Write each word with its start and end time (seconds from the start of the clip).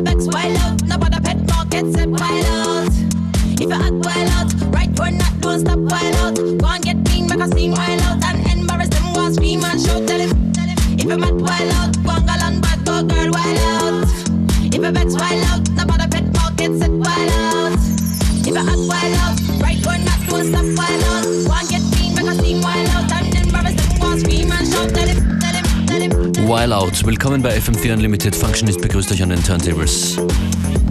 me 0.00 0.10
vex 0.10 0.26
wild 0.26 0.56
out. 0.58 0.82
Now 0.84 0.96
the 0.98 1.20
pet 1.22 1.38
market 1.48 1.92
set 1.92 2.08
wild 2.08 2.44
out. 2.46 2.92
If 3.60 3.68
you 3.68 3.72
act 3.72 3.92
wild 3.92 4.30
out, 4.36 4.52
right 4.74 5.00
or 5.00 5.10
not, 5.10 5.40
don't 5.40 5.60
stop 5.60 5.78
wild 5.78 6.14
out. 6.16 6.36
Go 6.36 6.66
and 6.66 6.84
get 6.84 7.04
clean, 7.04 7.26
make 7.28 7.40
a 7.40 7.48
scene 7.48 7.72
wild 7.72 8.00
out. 8.02 8.24
And 8.24 8.46
embarrass 8.58 8.88
them, 8.88 9.12
go 9.14 9.26
and 9.26 9.34
scream 9.34 9.64
and 9.64 9.80
shout. 9.80 10.06
Tell 10.06 10.20
him, 10.20 10.52
tell 10.52 10.68
him. 10.68 10.78
If 10.98 11.04
you 11.04 11.18
mad 11.18 11.40
wild 11.40 11.72
out, 11.74 11.92
go 12.04 12.10
and 12.10 12.26
go 12.26 12.34
and 12.46 12.62
bad, 12.62 12.84
go 12.84 13.02
girl 13.02 13.30
wild 13.32 13.58
out. 13.58 14.08
If 14.74 14.74
you 14.74 14.90
vex 14.90 15.14
wild 15.14 15.44
out. 15.44 15.59
While 26.50 26.76
Out. 26.76 27.06
Willkommen 27.06 27.42
bei 27.42 27.56
FM4 27.56 27.92
Unlimited. 27.92 28.34
Functionist 28.34 28.80
begrüßt 28.80 29.12
euch 29.12 29.22
an 29.22 29.28
den 29.28 29.40
Turntables. 29.40 30.16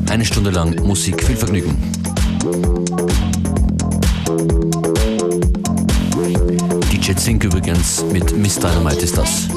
Eine 0.10 0.24
Stunde 0.24 0.52
lang 0.52 0.74
Musik, 0.88 1.22
viel 1.22 1.36
Vergnügen. 1.36 1.76
DJ 6.94 7.14
Zink 7.14 7.44
übrigens 7.44 8.06
mit 8.10 8.38
Miss 8.38 8.56
Dynamite 8.58 9.02
ist 9.02 9.18
das. 9.18 9.50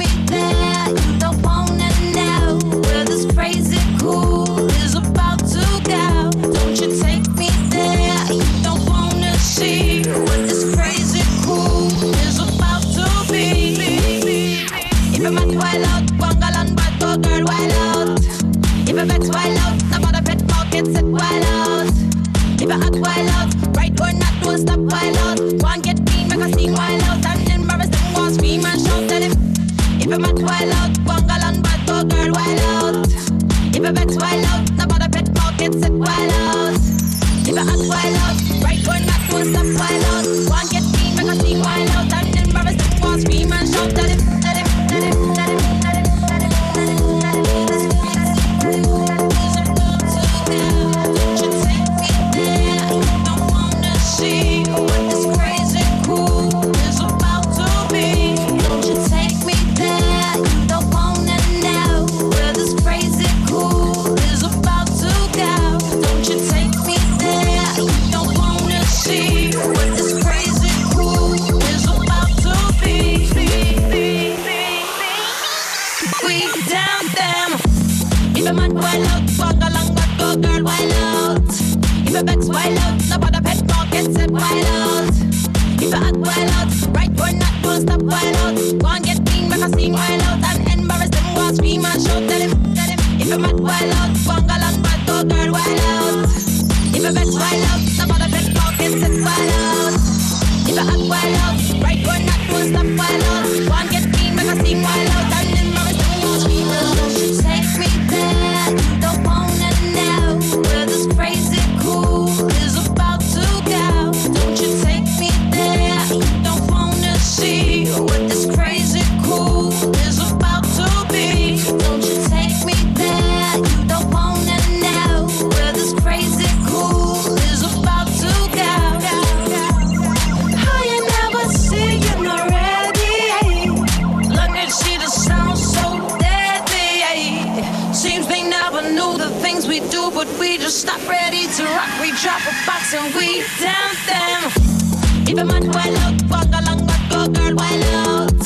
If 145.33 145.39
a 145.39 145.45
man 145.45 145.67
wild 145.71 145.97
out, 145.97 146.29
walk 146.29 146.45
along, 146.45 146.85
but 146.85 147.01
go 147.09 147.27
girl 147.27 147.55
wild 147.55 147.83
out. 148.05 148.41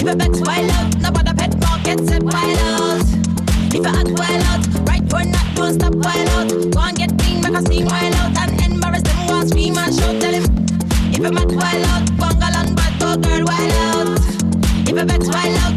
If 0.00 0.02
a 0.02 0.16
pet 0.16 0.34
wild 0.44 0.68
out, 0.68 0.98
nobody 0.98 1.32
pet 1.32 1.54
more 1.62 1.78
get 1.84 2.00
set, 2.04 2.24
wild 2.24 2.58
out. 2.58 3.06
If 3.72 3.86
a 3.86 3.88
act 3.88 4.10
wild 4.18 4.42
out, 4.42 4.66
right 4.88 5.14
or 5.14 5.24
not, 5.30 5.54
don't 5.54 5.74
stop 5.74 5.94
wild 5.94 6.28
out. 6.30 6.48
Go 6.72 6.80
and 6.80 6.98
get 6.98 7.16
clean, 7.20 7.40
make 7.40 7.54
a 7.54 7.62
scene 7.62 7.86
wild 7.86 8.14
out, 8.16 8.36
and 8.36 8.60
embarrass 8.72 9.02
them, 9.02 9.28
go 9.28 9.38
and 9.38 9.48
scream 9.48 9.78
and 9.78 9.94
shout, 9.94 10.20
tell 10.20 10.32
him. 10.32 10.42
If 11.14 11.20
a 11.20 11.30
man 11.30 11.54
wild 11.54 11.86
out, 11.86 12.10
walk 12.18 12.42
along, 12.42 12.74
but 12.74 12.92
go 12.98 13.16
girl 13.16 13.44
wild 13.46 13.72
out. 13.86 14.18
If 14.88 14.96
a 14.98 15.06
pet 15.06 15.22
wild 15.22 15.58
out. 15.58 15.73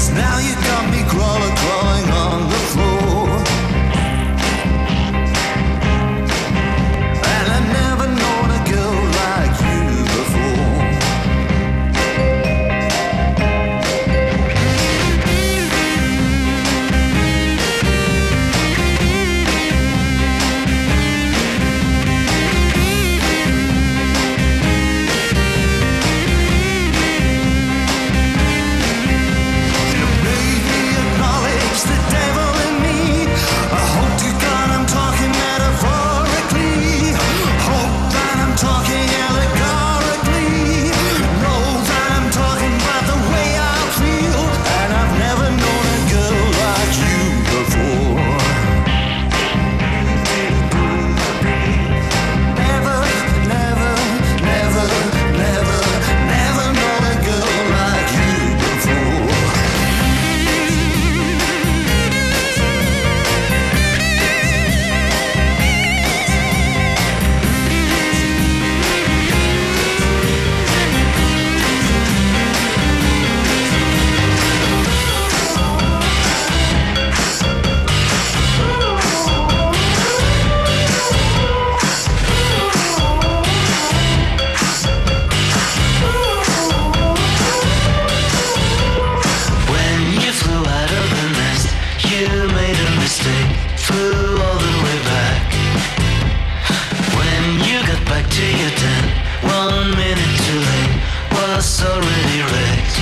Cause 0.00 0.12
now 0.12 0.38
you 0.38 0.54
got 0.54 0.90
me 0.90 1.02
crawling, 1.10 1.56
crawling 1.56 2.10
on 2.10 2.48
the 2.48 2.56
floor. 2.72 2.89
house 101.60 101.84
already 101.84 102.40
wrecked. 102.40 102.96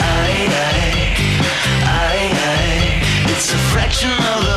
I, 0.00 0.48
I, 0.48 0.80
aye, 2.00 2.30
aye. 2.48 3.02
It's 3.30 3.52
a 3.52 3.58
fraction 3.72 4.10
of 4.10 4.40
a 4.48 4.53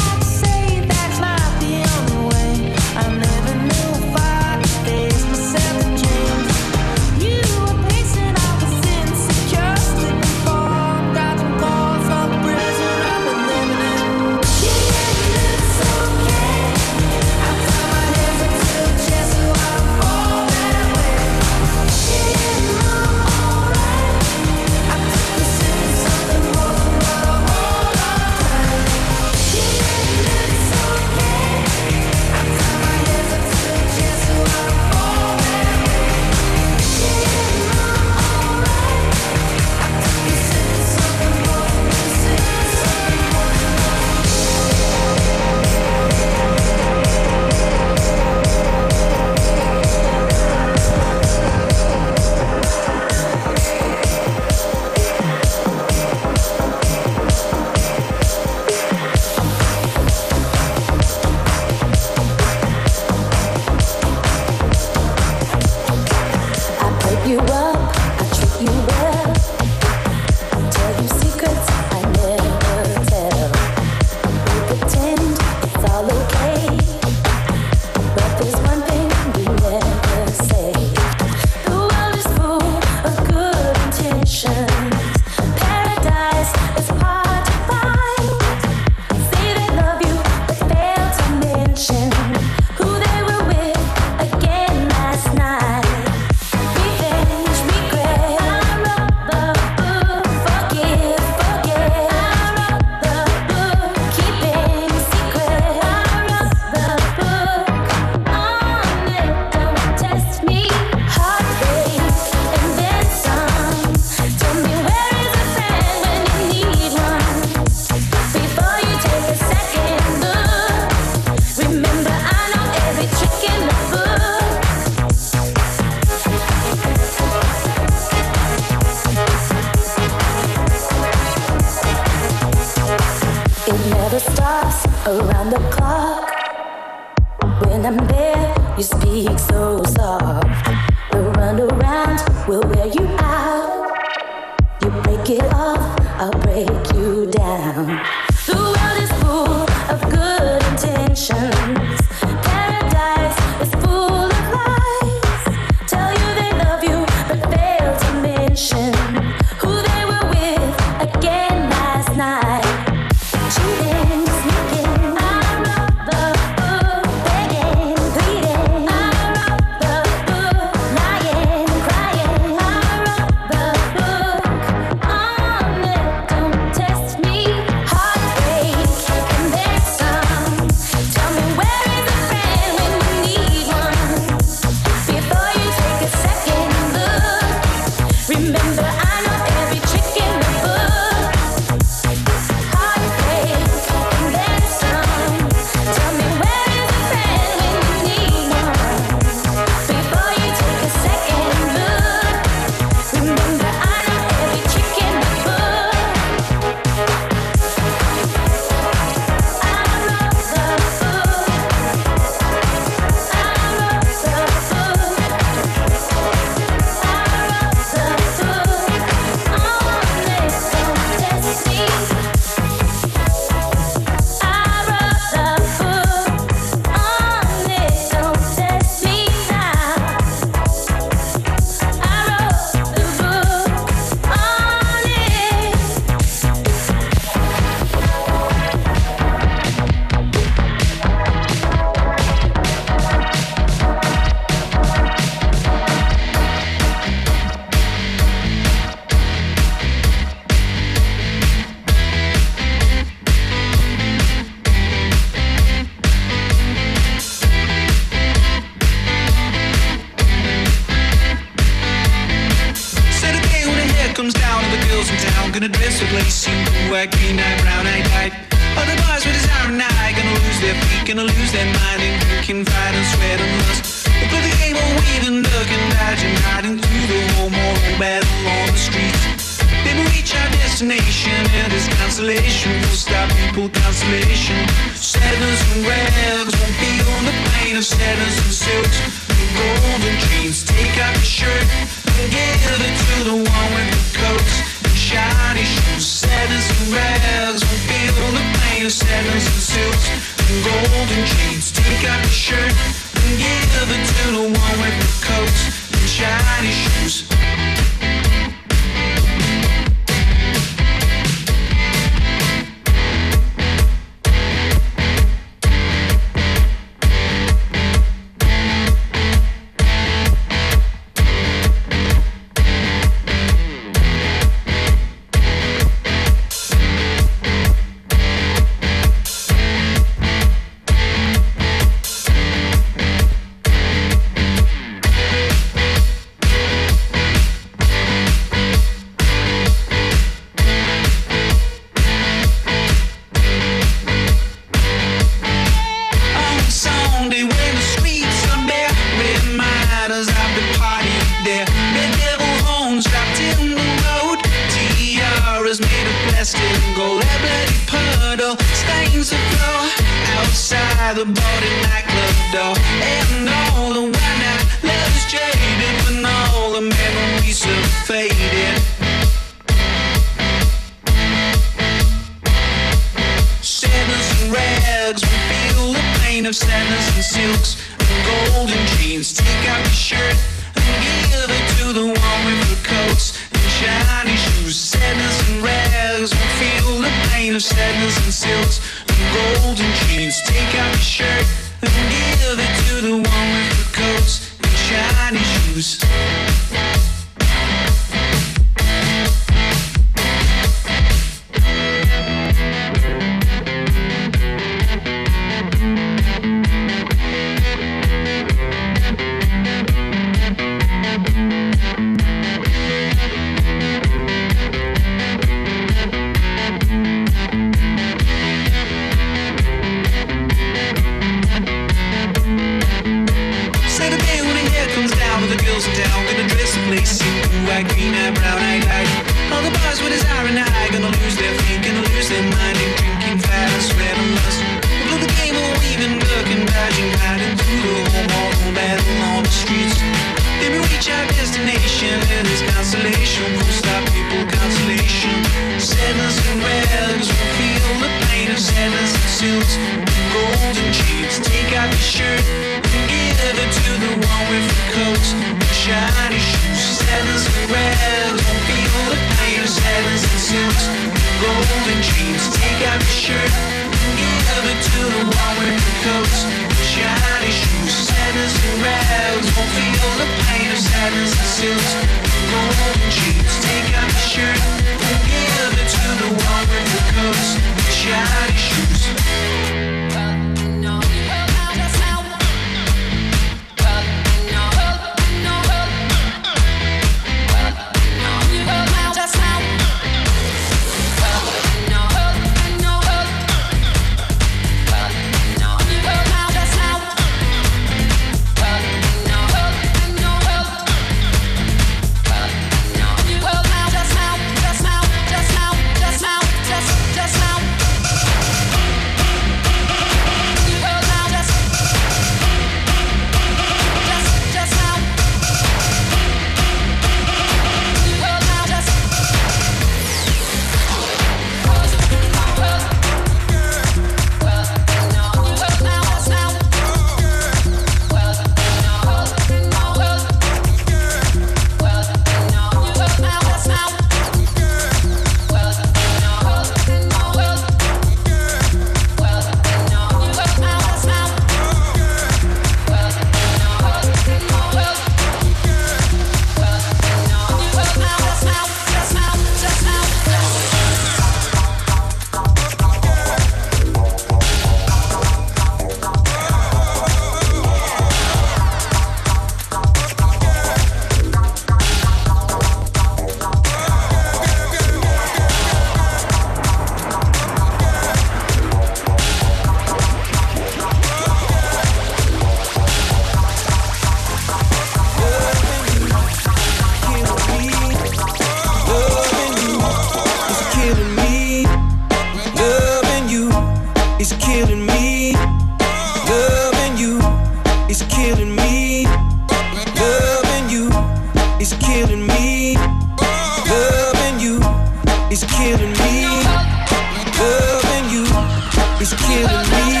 is 599.01 599.13
killing 599.15 599.71
me. 599.71 600.00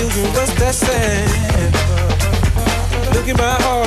you 0.00 0.06
was 0.06 0.54
that 0.54 0.74
sad. 0.74 1.74
Look 3.14 3.28
at 3.28 3.36
my 3.36 3.62
heart. 3.62 3.79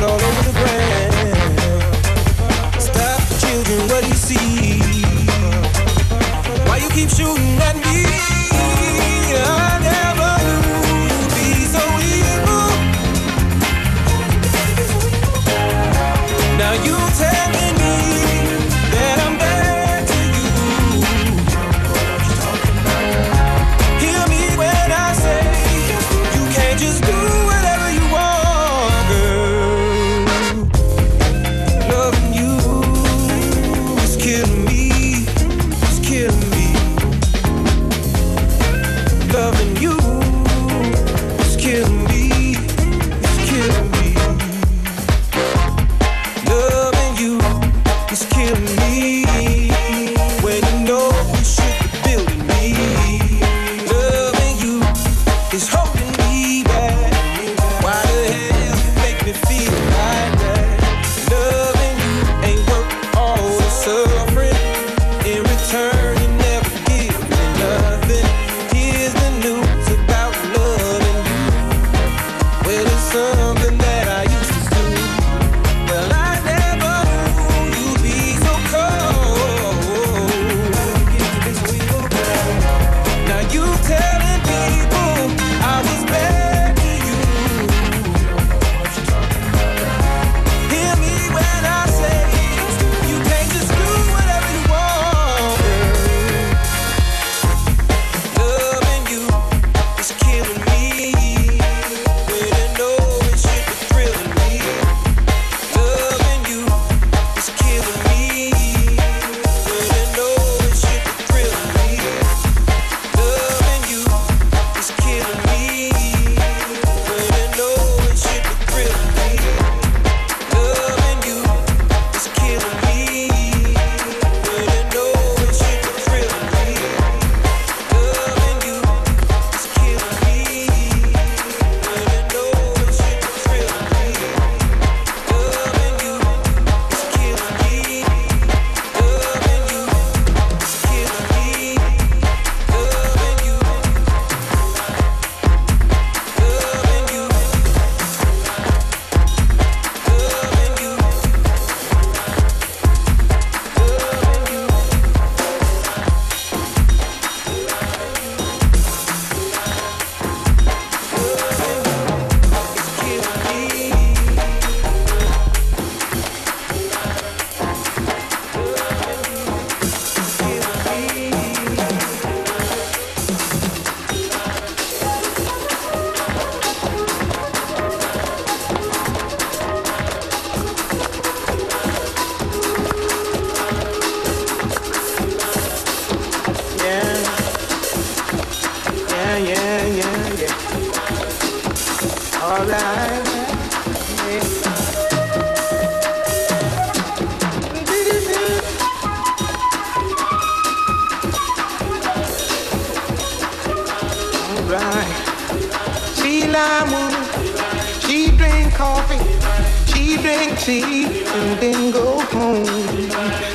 Tea 210.57 211.05
and 211.05 211.59
then 211.59 211.91
go 211.91 212.19
home. 212.19 212.65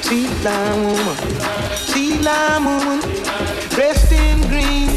Sea 0.03 0.27
lime 0.43 0.85
woman, 0.85 1.17
sea 1.75 2.19
lime 2.21 2.65
woman, 2.65 3.01
dressed 3.71 4.13
in 4.13 4.41
green, 4.49 4.89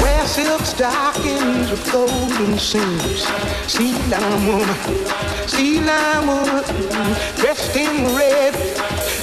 wear 0.00 0.26
silk 0.26 0.62
stockings 0.62 1.70
with 1.70 1.92
golden 1.92 2.58
seams. 2.58 3.26
Sea 3.66 3.92
lime 4.08 4.46
woman, 4.46 4.76
sea 5.46 5.80
lime 5.80 6.26
woman, 6.26 6.64
dressed 7.36 7.76
in 7.76 8.04
red, 8.16 8.54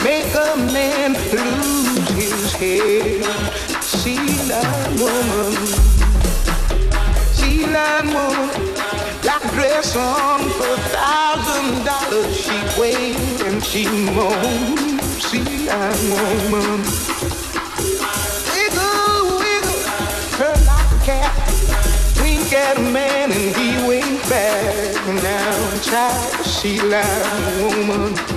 make 0.04 0.34
a 0.34 0.56
man 0.74 1.14
lose 1.32 2.10
his 2.16 2.54
head. 2.54 3.24
Sea 3.84 4.18
lime 4.50 5.00
woman, 5.00 5.54
sea 7.34 7.66
lime 7.66 8.14
woman. 8.14 8.67
Dress 9.58 9.96
on 9.96 10.40
for 10.52 10.72
a 10.72 10.78
thousand 10.94 11.84
dollars. 11.84 12.38
She 12.38 12.80
wailed 12.80 13.42
and 13.42 13.64
she 13.64 13.88
moaned. 13.88 15.02
See, 15.20 15.68
I'm 15.68 15.98
woman. 16.52 16.86
Wiggle, 18.54 19.40
wiggle, 19.40 19.82
her 20.38 20.54
like 20.64 20.92
a 20.92 21.04
cat. 21.04 21.34
Wink 22.22 22.54
at 22.54 22.78
a 22.78 22.82
man 22.82 23.32
and 23.32 23.56
he 23.56 23.88
winked 23.88 24.30
back. 24.30 24.94
Now, 25.24 25.80
child, 25.80 26.46
she 26.46 26.80
like 26.80 27.04
a 27.04 27.88
woman. 27.88 28.37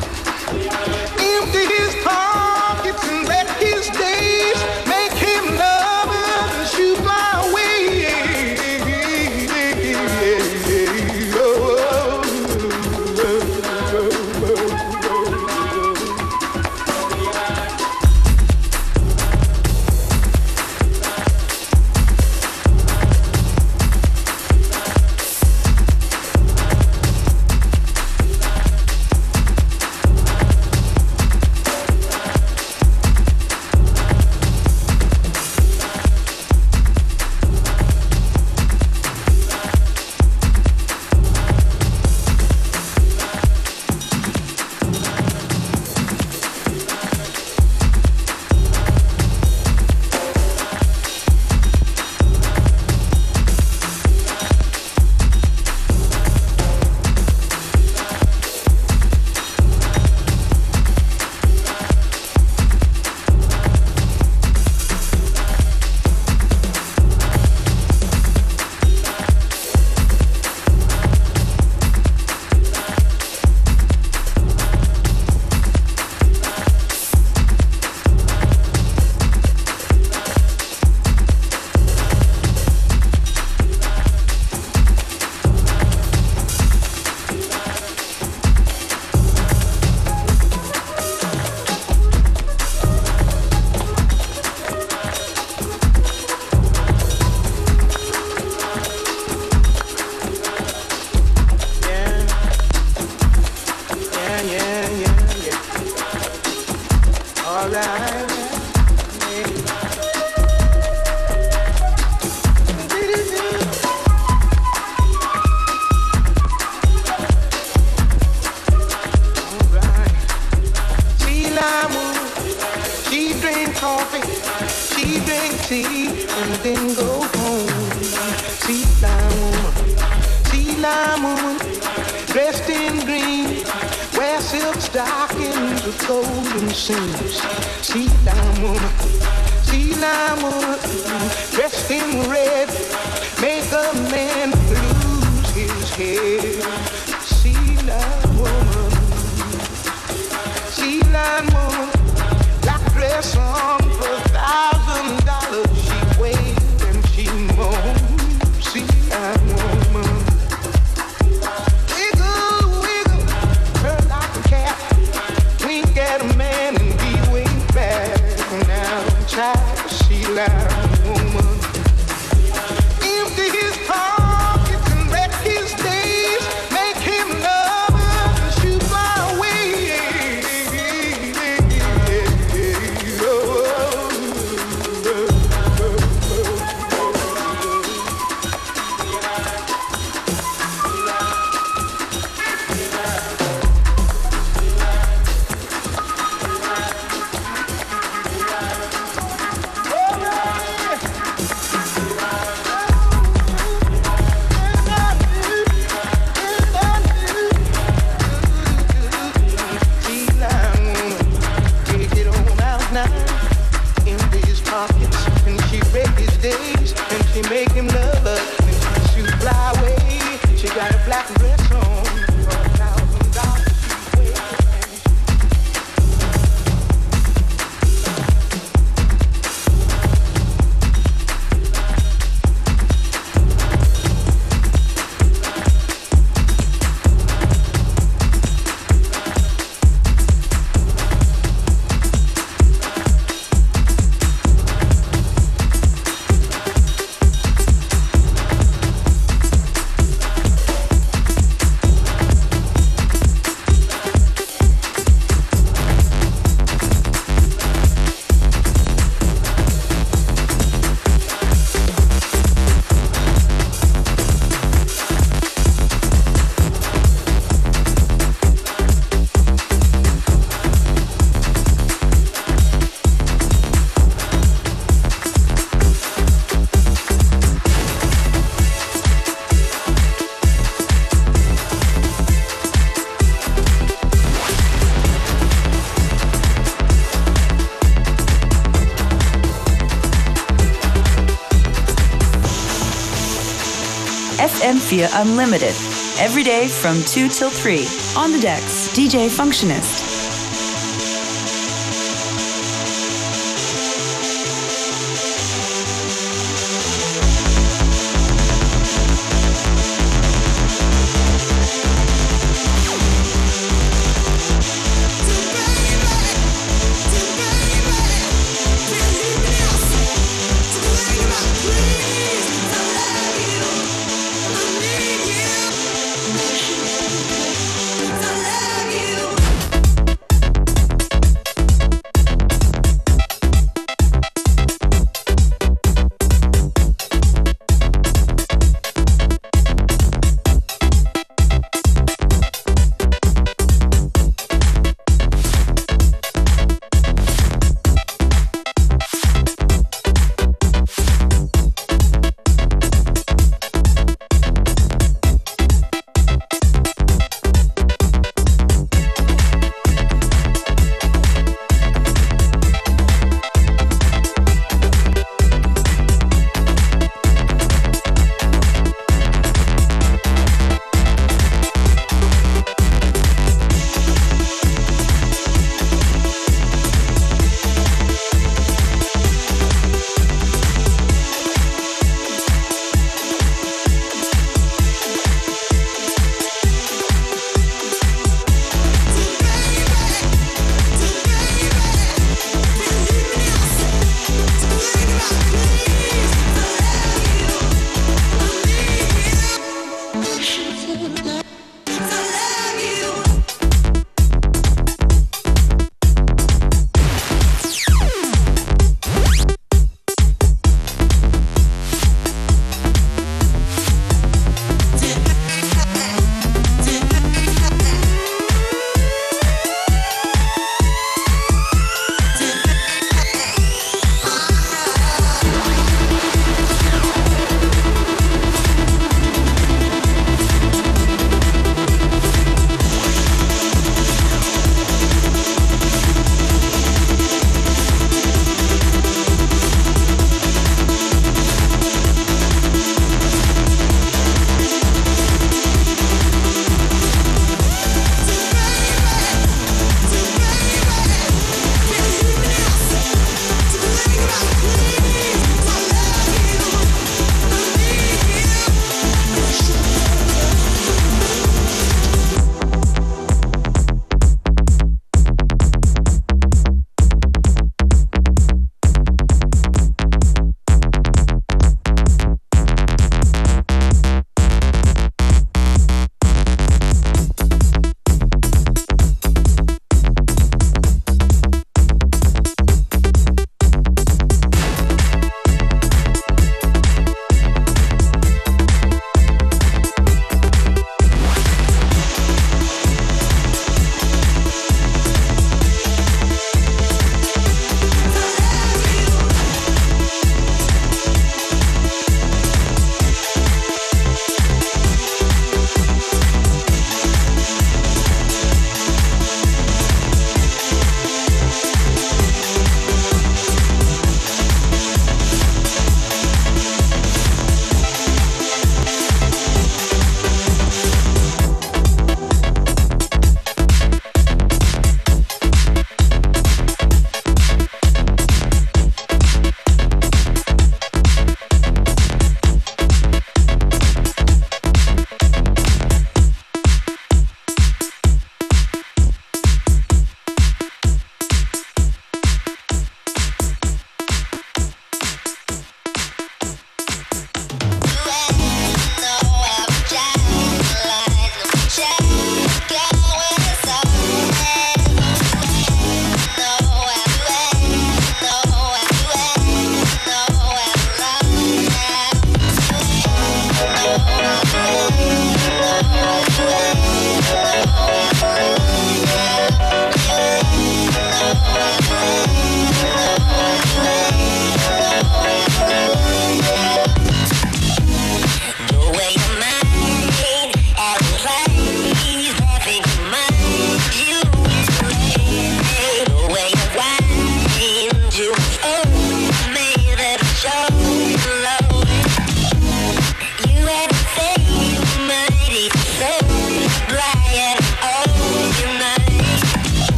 Sofia 294.91 295.09
Unlimited. 295.13 295.77
Every 296.19 296.43
day 296.43 296.67
from 296.67 297.01
2 297.05 297.29
till 297.29 297.49
3. 297.49 297.87
On 298.17 298.33
the 298.33 298.41
decks, 298.41 298.89
DJ 298.89 299.29
Functionist. 299.29 300.10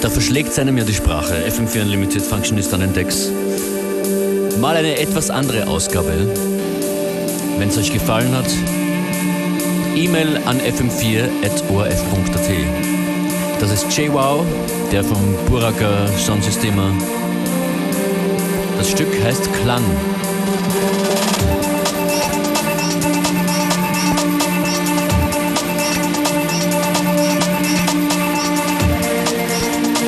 Da 0.00 0.08
verschlägt 0.08 0.58
einem 0.58 0.78
ja 0.78 0.84
die 0.84 0.94
Sprache. 0.94 1.34
FM4 1.46 1.82
Unlimited 1.82 2.22
Functionist 2.22 2.72
an 2.72 2.80
den 2.80 2.94
Decks. 2.94 3.30
Mal 4.58 4.76
eine 4.76 4.98
etwas 4.98 5.28
andere 5.28 5.66
Ausgabe. 5.66 6.26
Wenn 7.58 7.68
es 7.68 7.76
euch 7.76 7.92
gefallen 7.92 8.34
hat, 8.34 8.46
E-Mail 9.94 10.38
an 10.46 10.58
fm4.orf.at. 10.58 12.50
Das 13.60 13.72
ist 13.72 13.94
JWOW, 13.94 14.46
der 14.90 15.04
vom 15.04 15.34
Buraker 15.50 16.08
Soundsystemer. 16.16 16.92
Das 18.78 18.90
Stück 18.90 19.12
heißt 19.22 19.52
Klang. 19.52 19.84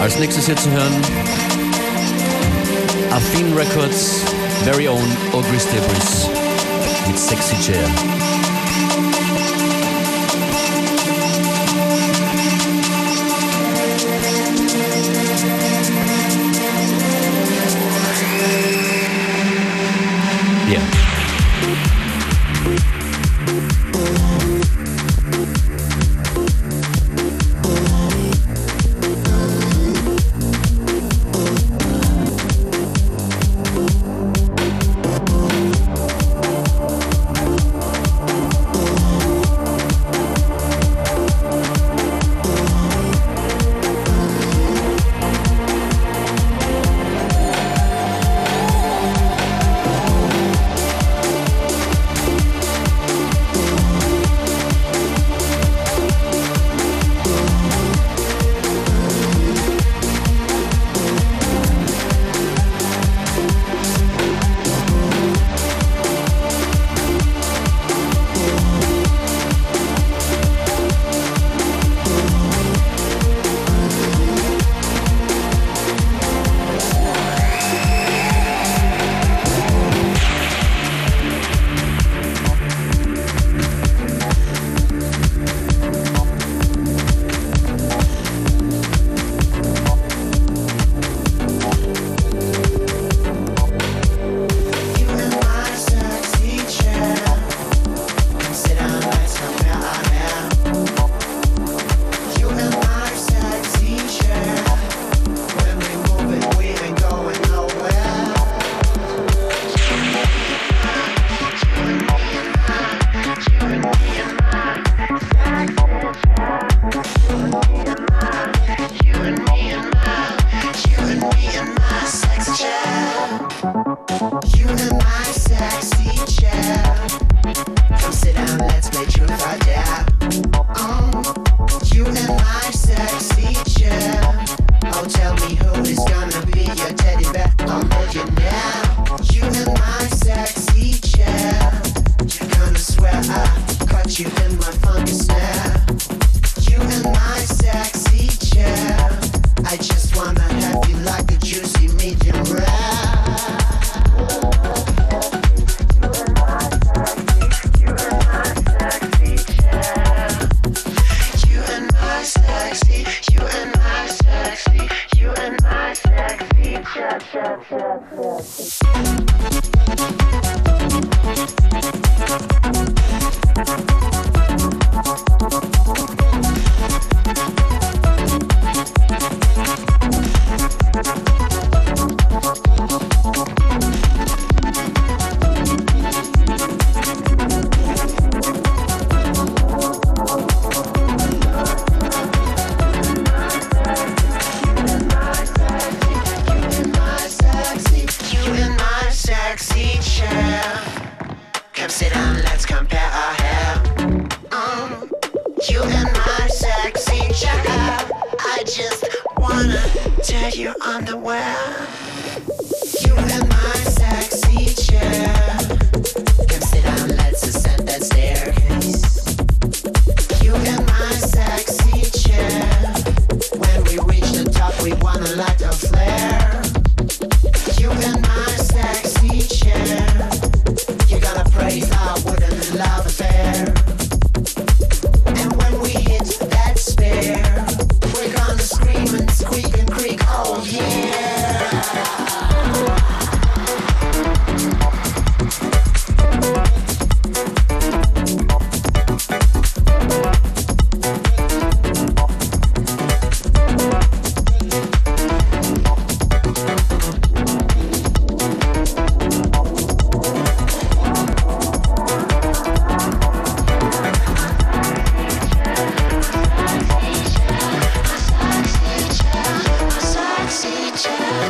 Als 0.02 0.18
nächstes 0.18 0.46
hier 0.46 0.56
zu 0.56 0.68
hören 0.72 1.00
Affin 3.12 3.54
Records 3.56 4.24
very 4.64 4.88
own 4.88 4.98
Audrey 5.32 5.60
Staples 5.60 6.28
mit 7.06 7.16
Sexy 7.16 7.54
Chair. 7.60 8.21